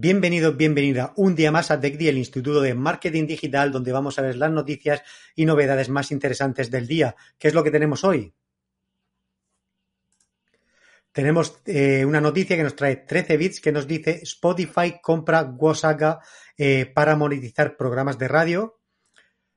[0.00, 4.22] Bienvenido, bienvenida un día más a TechDi, el Instituto de Marketing Digital, donde vamos a
[4.22, 5.02] ver las noticias
[5.34, 7.16] y novedades más interesantes del día.
[7.36, 8.32] ¿Qué es lo que tenemos hoy?
[11.10, 16.20] Tenemos eh, una noticia que nos trae 13 bits que nos dice Spotify compra Wosaga
[16.56, 18.78] eh, para monetizar programas de radio.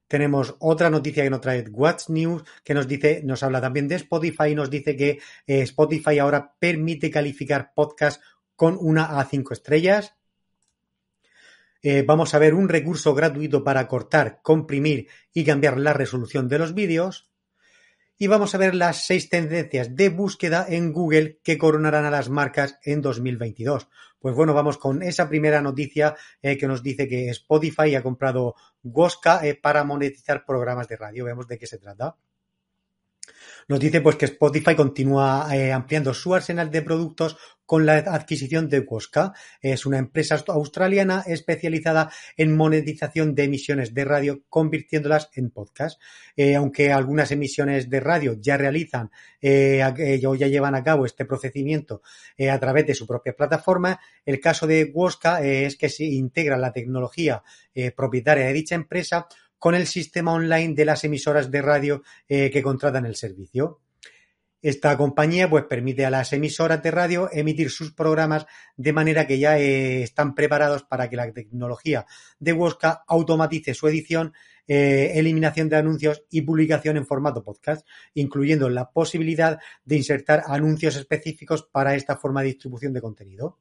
[0.08, 3.94] Tenemos otra noticia que nos trae Watch News que nos dice, nos habla también de
[3.94, 8.20] Spotify y nos dice que eh, Spotify ahora permite calificar podcast
[8.56, 10.16] con una a 5 estrellas.
[11.84, 16.60] Eh, vamos a ver un recurso gratuito para cortar, comprimir y cambiar la resolución de
[16.60, 17.32] los vídeos.
[18.18, 22.30] Y vamos a ver las seis tendencias de búsqueda en Google que coronarán a las
[22.30, 23.88] marcas en 2022.
[24.20, 28.54] Pues bueno, vamos con esa primera noticia eh, que nos dice que Spotify ha comprado
[28.84, 31.26] Woska eh, para monetizar programas de radio.
[31.26, 32.16] Veamos de qué se trata.
[33.72, 38.82] Nos dice pues que Spotify continúa ampliando su arsenal de productos con la adquisición de
[38.82, 39.32] Woska.
[39.62, 46.02] Es una empresa australiana especializada en monetización de emisiones de radio, convirtiéndolas en podcast.
[46.36, 49.10] Eh, aunque algunas emisiones de radio ya realizan
[49.42, 52.02] eh, eh, o ya llevan a cabo este procedimiento
[52.52, 56.74] a través de su propia plataforma, el caso de Woska es que se integra la
[56.74, 57.42] tecnología
[57.96, 59.30] propietaria de dicha empresa
[59.62, 63.80] con el sistema online de las emisoras de radio que contratan el servicio.
[64.62, 68.46] Esta compañía pues permite a las emisoras de radio emitir sus programas
[68.78, 72.06] de manera que ya eh, están preparados para que la tecnología
[72.38, 74.34] de Woska automatice su edición,
[74.68, 80.96] eh, eliminación de anuncios y publicación en formato podcast, incluyendo la posibilidad de insertar anuncios
[80.96, 83.58] específicos para esta forma de distribución de contenido.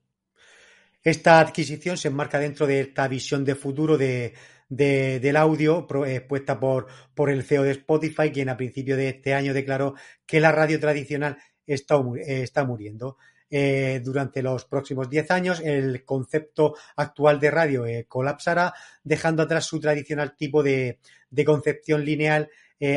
[1.03, 4.35] Esta adquisición se enmarca dentro de esta visión de futuro de,
[4.71, 9.53] del audio expuesta por, por el CEO de Spotify, quien a principio de este año
[9.53, 9.95] declaró
[10.25, 11.37] que la radio tradicional
[11.67, 13.19] está, eh, está muriendo.
[13.53, 18.73] Eh, durante los próximos 10 años, el concepto actual de radio eh, colapsará,
[19.03, 21.01] dejando atrás su tradicional tipo de,
[21.31, 22.49] de concepción lineal,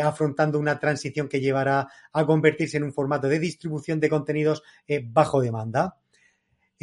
[0.01, 4.63] afrontando una transición que llevará a convertirse en un formato de distribución de contenidos
[5.11, 5.97] bajo demanda.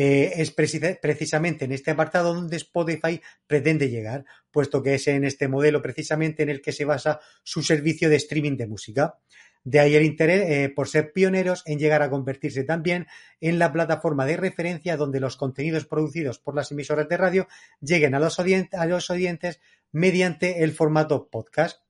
[0.02, 5.46] Eh, es precisamente en este apartado donde Spotify pretende llegar, puesto que es en este
[5.46, 9.18] modelo precisamente en el que se basa su servicio de streaming de música.
[9.62, 13.08] De ahí el interés eh, por ser pioneros en llegar a convertirse también
[13.42, 17.46] en la plataforma de referencia donde los contenidos producidos por las emisoras de radio
[17.82, 19.60] lleguen a los, a los oyentes
[19.92, 21.82] mediante el formato podcast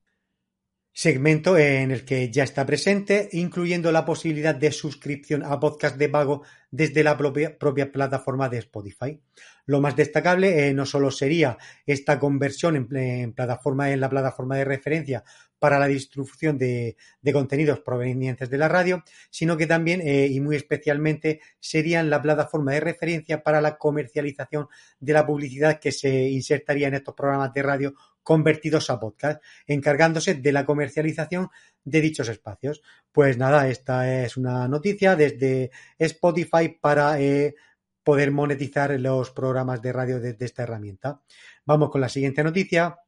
[0.93, 6.09] segmento en el que ya está presente, incluyendo la posibilidad de suscripción a podcast de
[6.09, 7.57] pago desde la propia,
[7.93, 9.21] plataforma de Spotify.
[9.67, 14.65] Lo más destacable eh, no solo sería esta conversión en, plataforma en la plataforma de
[14.65, 15.25] referencia
[15.59, 16.97] para la distribución de,
[17.33, 22.73] contenidos provenientes de la radio, sino que también eh, y muy especialmente serían la plataforma
[22.73, 24.69] de referencia para la comercialización
[24.99, 30.35] de la publicidad que se insertaría en estos programas de radio convertidos a podcast, encargándose
[30.35, 31.49] de la comercialización
[31.85, 32.83] de dichos espacios.
[33.13, 37.55] Pues nada, esta es una noticia desde Spotify para eh,
[38.03, 41.23] poder monetizar los programas de radio desde esta herramienta.
[41.65, 42.99] Vamos con la siguiente noticia.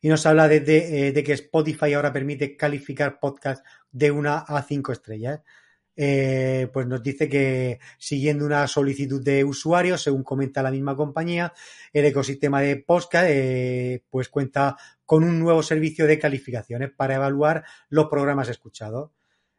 [0.00, 4.62] Y nos habla de, de eh, que Spotify ahora permite calificar podcast de una a
[4.62, 5.40] cinco estrellas.
[6.00, 11.52] Eh, pues nos dice que siguiendo una solicitud de usuarios, según comenta la misma compañía,
[11.92, 17.64] el ecosistema de Posca eh, pues cuenta con un nuevo servicio de calificaciones para evaluar
[17.88, 19.10] los programas escuchados.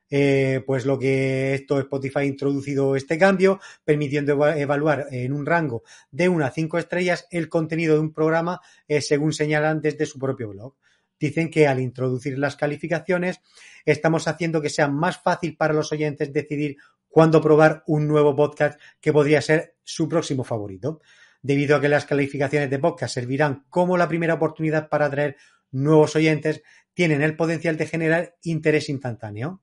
[0.10, 5.84] Eh, pues lo que esto Spotify ha introducido este cambio, permitiendo evaluar en un rango
[6.10, 8.62] de una a cinco estrellas el contenido de un programa
[9.02, 10.74] según señalan desde su propio blog
[11.20, 13.42] dicen que al introducir las calificaciones
[13.86, 16.78] estamos haciendo que sea más fácil para los oyentes decidir
[17.08, 21.02] cuándo probar un nuevo podcast que podría ser su próximo favorito.
[21.42, 25.38] Debido a que las calificaciones de podcast servirán como la primera oportunidad para atraer
[25.72, 26.62] nuevos oyentes,
[26.94, 29.62] tienen el potencial de generar interés instantáneo.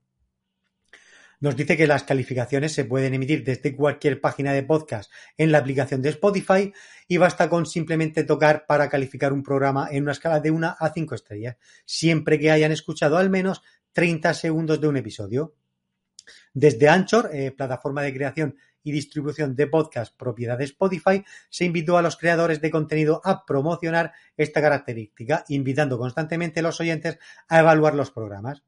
[1.39, 5.59] Nos dice que las calificaciones se pueden emitir desde cualquier página de podcast en la
[5.59, 6.73] aplicación de Spotify
[7.07, 10.93] y basta con simplemente tocar para calificar un programa en una escala de 1 a
[10.95, 13.61] 5 estrellas, siempre que hayan escuchado al menos
[13.93, 15.55] 30 segundos de un episodio.
[16.55, 21.99] Desde Anchor, eh, plataforma de creación y distribución de podcast propiedad de Spotify, se invitó
[21.99, 27.19] a los creadores de contenido a promocionar esta característica, invitando constantemente a los oyentes
[27.49, 28.63] a evaluar los programas.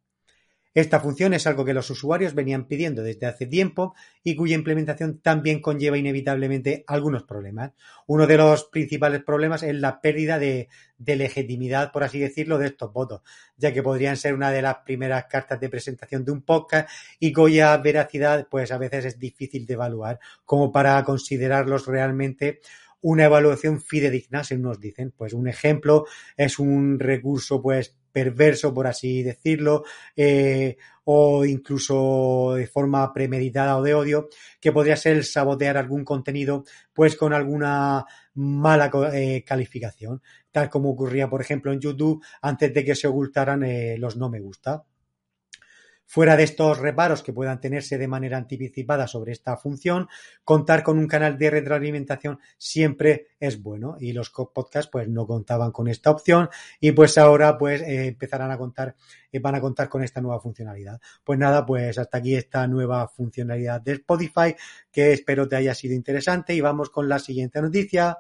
[0.75, 5.19] Esta función es algo que los usuarios venían pidiendo desde hace tiempo y cuya implementación
[5.21, 7.73] también conlleva inevitablemente algunos problemas.
[8.07, 10.69] Uno de los principales problemas es la pérdida de,
[10.99, 13.23] legitimidad, por así decirlo, de estos votos,
[13.57, 16.89] ya que podrían ser una de las primeras cartas de presentación de un podcast
[17.19, 22.61] y cuya veracidad pues a veces es difícil de evaluar como para considerarlos realmente
[23.01, 25.13] una evaluación fidedigna, según nos dicen.
[25.17, 26.07] Pues un ejemplo
[26.37, 29.85] es un recurso pues perverso, por así decirlo,
[30.17, 34.29] eh, o incluso de forma premeditada o de odio,
[34.61, 41.29] que podría ser sabotear algún contenido, pues con alguna mala eh, calificación, tal como ocurría,
[41.31, 44.85] por ejemplo, en YouTube antes de que se ocultaran eh, los no me gusta.
[46.11, 50.09] Fuera de estos reparos que puedan tenerse de manera anticipada sobre esta función,
[50.43, 55.71] contar con un canal de retroalimentación siempre es bueno y los podcasts pues no contaban
[55.71, 56.49] con esta opción
[56.81, 58.97] y pues ahora pues eh, empezarán a contar,
[59.31, 60.99] eh, van a contar con esta nueva funcionalidad.
[61.23, 64.57] Pues nada, pues hasta aquí esta nueva funcionalidad de Spotify
[64.91, 68.17] que espero te haya sido interesante y vamos con la siguiente noticia.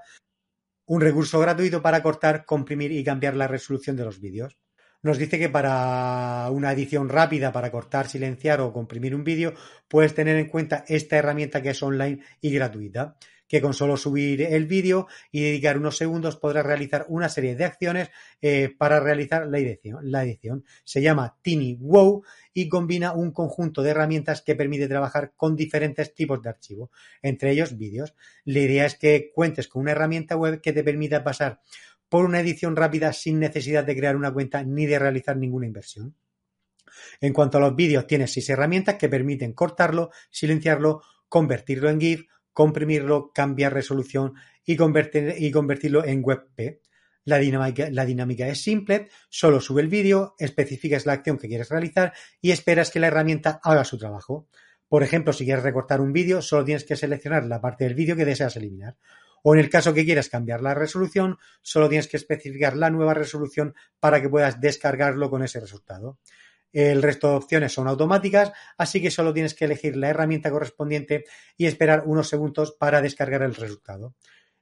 [0.84, 4.58] Un recurso gratuito para cortar, comprimir y cambiar la resolución de los vídeos
[5.02, 9.54] nos dice que para una edición rápida, para cortar, silenciar o comprimir un vídeo,
[9.86, 13.16] puedes tener en cuenta esta herramienta que es online y gratuita,
[13.48, 17.64] que con solo subir el vídeo y dedicar unos segundos podrás realizar una serie de
[17.64, 18.10] acciones
[18.42, 20.64] eh, para realizar la edición, la edición.
[20.84, 26.14] Se llama Tiny Wow y combina un conjunto de herramientas que permite trabajar con diferentes
[26.14, 26.90] tipos de archivo,
[27.22, 28.14] entre ellos vídeos.
[28.44, 31.60] La idea es que cuentes con una herramienta web que te permita pasar
[32.08, 36.14] por una edición rápida sin necesidad de crear una cuenta ni de realizar ninguna inversión.
[37.20, 42.26] En cuanto a los vídeos, tienes seis herramientas que permiten cortarlo, silenciarlo, convertirlo en GIF,
[42.52, 44.34] comprimirlo, cambiar resolución
[44.64, 46.80] y, convertirlo en WebP.
[47.24, 51.68] La dinámica, la dinámica es simple, solo sube el vídeo, especificas la acción que quieres
[51.68, 54.48] realizar y esperas que la herramienta haga su trabajo.
[54.88, 58.16] Por ejemplo, si quieres recortar un vídeo, solo tienes que seleccionar la parte del vídeo
[58.16, 58.96] que deseas eliminar.
[59.42, 63.14] O en el caso que quieras cambiar la resolución, solo tienes que especificar la nueva
[63.14, 66.18] resolución para que puedas descargarlo con ese resultado.
[66.72, 71.24] El resto de opciones son automáticas, así que solo tienes que elegir la herramienta correspondiente
[71.56, 74.14] y esperar unos segundos para descargar el resultado.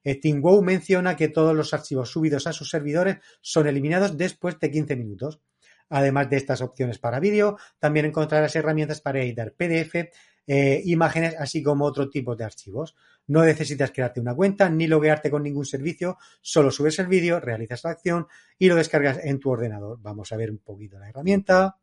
[0.05, 4.95] TeamWow menciona que todos los archivos subidos a sus servidores son eliminados después de 15
[4.95, 5.41] minutos.
[5.89, 10.11] Además de estas opciones para vídeo, también encontrarás herramientas para editar PDF,
[10.47, 12.95] eh, imágenes, así como otro tipo de archivos.
[13.27, 17.83] No necesitas crearte una cuenta ni loguearte con ningún servicio, solo subes el vídeo, realizas
[17.85, 18.27] la acción
[18.59, 19.99] y lo descargas en tu ordenador.
[20.01, 21.79] Vamos a ver un poquito la herramienta.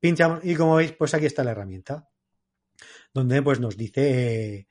[0.00, 2.08] Pinchamos y como veis, pues aquí está la herramienta.
[3.12, 4.68] Donde pues nos dice eh,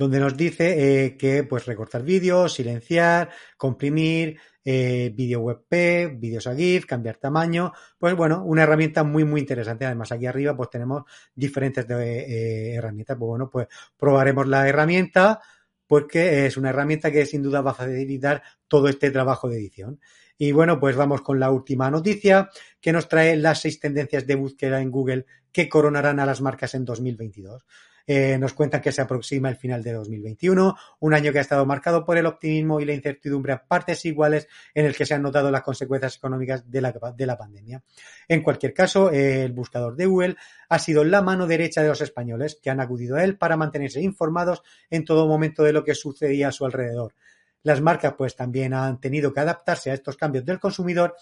[0.00, 6.54] donde nos dice eh, que pues recortar vídeos, silenciar, comprimir, eh, vídeo WebP, vídeos a
[6.54, 9.86] GIF, cambiar tamaño, pues bueno, una herramienta muy muy interesante.
[9.86, 11.04] Además aquí arriba pues tenemos
[11.34, 13.16] diferentes eh, herramientas.
[13.18, 15.40] Pues bueno, pues probaremos la herramienta
[15.86, 20.00] porque es una herramienta que sin duda va a facilitar todo este trabajo de edición.
[20.38, 22.48] Y bueno, pues vamos con la última noticia
[22.80, 26.74] que nos trae las seis tendencias de búsqueda en Google que coronarán a las marcas
[26.74, 27.66] en 2022.
[28.12, 31.64] Eh, nos cuentan que se aproxima el final de 2021, un año que ha estado
[31.64, 35.22] marcado por el optimismo y la incertidumbre a partes iguales en el que se han
[35.22, 37.84] notado las consecuencias económicas de la, de la pandemia.
[38.26, 40.36] En cualquier caso, el buscador de Google
[40.68, 44.00] ha sido la mano derecha de los españoles que han acudido a él para mantenerse
[44.00, 47.14] informados en todo momento de lo que sucedía a su alrededor.
[47.62, 51.14] Las marcas pues también han tenido que adaptarse a estos cambios del consumidor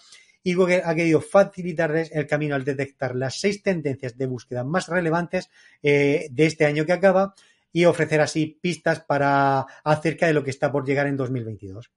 [0.43, 4.87] y Google ha querido facilitarles el camino al detectar las seis tendencias de búsqueda más
[4.87, 5.49] relevantes
[5.83, 7.33] eh, de este año que acaba
[7.71, 11.91] y ofrecer así pistas para acerca de lo que está por llegar en 2022.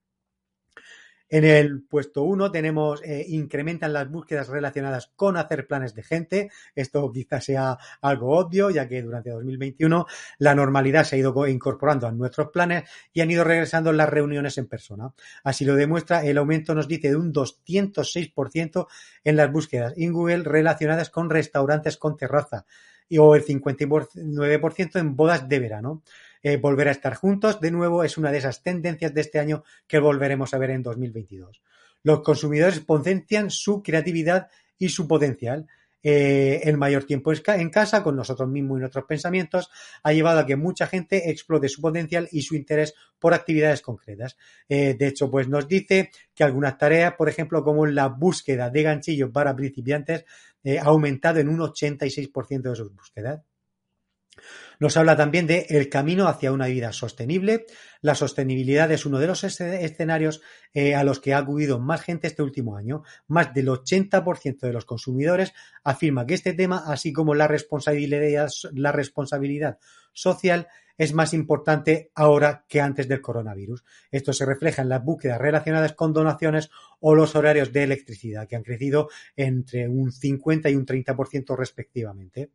[1.32, 6.50] En el puesto 1 tenemos eh, incrementan las búsquedas relacionadas con hacer planes de gente.
[6.74, 10.04] Esto quizás sea algo obvio, ya que durante 2021
[10.40, 12.84] la normalidad se ha ido incorporando a nuestros planes
[13.14, 15.14] y han ido regresando las reuniones en persona.
[15.42, 18.86] Así lo demuestra el aumento, nos dice, de un 206%
[19.24, 22.66] en las búsquedas en Google relacionadas con restaurantes con terraza
[23.08, 26.02] y o el 59% en bodas de verano.
[26.42, 29.62] Eh, volver a estar juntos, de nuevo, es una de esas tendencias de este año
[29.86, 31.62] que volveremos a ver en 2022.
[32.02, 35.66] Los consumidores potencian su creatividad y su potencial.
[36.04, 39.70] eh, el mayor tiempo en casa con nosotros mismos y nuestros pensamientos
[40.02, 44.36] ha llevado a que mucha gente explote su potencial y su interés por actividades concretas.
[44.68, 48.82] Eh, de hecho, pues nos dice que algunas tareas, por ejemplo, como la búsqueda de
[48.82, 50.24] ganchillos para principiantes,
[50.80, 53.42] ha aumentado en un 86% de sus búsquedas.
[54.80, 57.66] Nos habla también de el camino hacia una vida sostenible.
[58.00, 60.40] La sostenibilidad es uno de los escenarios
[60.74, 63.02] eh, a los que ha acudido más gente este último año.
[63.28, 65.52] Más del 80% de los consumidores
[65.84, 69.78] afirma que este tema, así como la responsabilidad, la responsabilidad
[70.12, 70.66] social,
[70.98, 73.84] es más importante ahora que antes del coronavirus.
[74.10, 76.70] Esto se refleja en las búsquedas relacionadas con donaciones
[77.00, 82.50] o los horarios de electricidad, que han crecido entre un 50 y un 30% respectivamente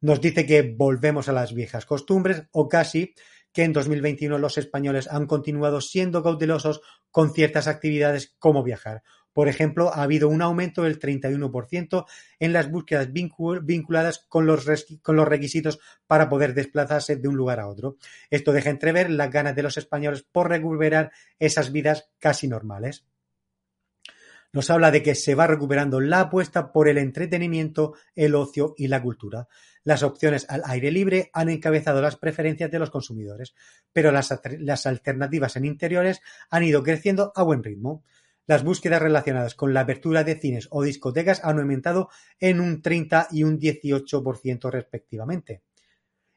[0.00, 3.14] nos dice que volvemos a las viejas costumbres o casi
[3.52, 6.80] que en 2021 los españoles han continuado siendo cautelosos
[7.10, 9.02] con ciertas actividades como viajar.
[9.32, 12.04] Por ejemplo, ha habido un aumento del 31%
[12.40, 14.66] en las búsquedas vinculadas con los,
[15.02, 17.96] con los requisitos para poder desplazarse de un lugar a otro.
[18.28, 23.06] Esto deja entrever las ganas de los españoles por recuperar esas vidas casi normales
[24.52, 28.88] nos habla de que se va recuperando la apuesta por el entretenimiento, el ocio y
[28.88, 29.48] la cultura.
[29.84, 33.54] Las opciones al aire libre han encabezado las preferencias de los consumidores,
[33.92, 38.04] pero las, alternativas en interiores han ido creciendo a buen ritmo.
[38.46, 43.28] Las búsquedas relacionadas con la apertura de cines o discotecas han aumentado en un 30
[43.30, 45.62] y un 18% respectivamente.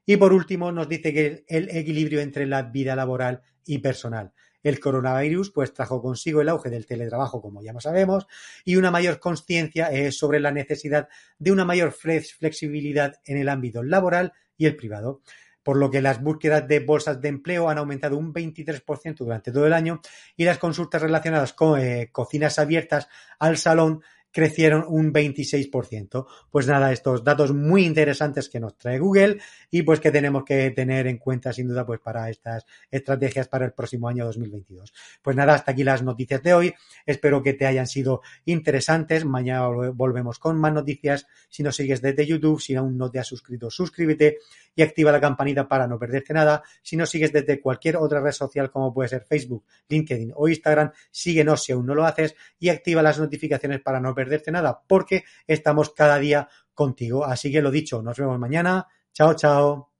[0.05, 4.33] Y por último, nos dice que el equilibrio entre la vida laboral y personal.
[4.63, 8.25] El coronavirus pues trajo consigo el auge del teletrabajo, como ya sabemos,
[8.63, 13.83] y una mayor conciencia eh, sobre la necesidad de una mayor flexibilidad en el ámbito
[13.83, 15.21] laboral y el privado.
[15.63, 19.65] Por lo que las búsquedas de bolsas de empleo han aumentado un 23% durante todo
[19.65, 20.01] el año
[20.35, 23.07] y las consultas relacionadas con eh, cocinas abiertas
[23.39, 24.01] al salón
[24.33, 26.25] crecieron un 26%.
[26.49, 29.37] Pues nada, estos datos muy interesantes que nos trae Google
[29.69, 33.65] y pues que tenemos que tener en cuenta sin duda pues para estas estrategias para
[33.65, 34.91] el próximo año 2022.
[35.21, 36.73] Pues nada, hasta aquí las noticias de hoy.
[37.05, 39.23] Espero que te hayan sido interesantes.
[39.23, 41.27] Mañana volvemos con más noticias.
[41.47, 44.39] Si nos sigues desde YouTube, si aún no te has suscrito, suscríbete
[44.75, 46.63] y activa la campanita para no perderte nada.
[46.81, 50.91] Si nos sigues desde cualquier otra red social como puede ser Facebook, LinkedIn o Instagram,
[51.11, 54.81] síguenos si aún no lo haces y activa las notificaciones para no perderte perderte nada,
[54.87, 57.25] porque estamos cada día contigo.
[57.25, 58.87] Así que lo dicho, nos vemos mañana.
[59.11, 59.91] Chao, chao.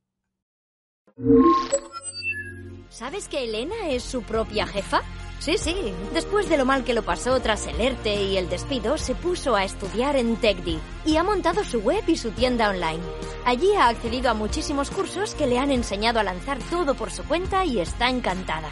[2.89, 5.01] ¿Sabes que Elena es su propia jefa?
[5.39, 5.75] Sí, sí.
[6.13, 9.56] Después de lo mal que lo pasó tras el ERTE y el despido, se puso
[9.56, 13.03] a estudiar en TechDi y ha montado su web y su tienda online.
[13.44, 17.24] Allí ha accedido a muchísimos cursos que le han enseñado a lanzar todo por su
[17.25, 18.70] cuenta y está encantada.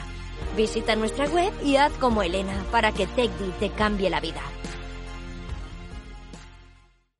[0.56, 4.42] Visita nuestra web y haz como Elena para que TechDi te cambie la vida.